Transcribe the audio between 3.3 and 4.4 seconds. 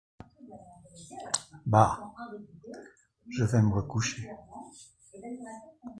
vais me recoucher.